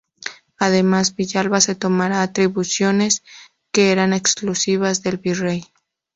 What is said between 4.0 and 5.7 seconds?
exclusivas del virrey.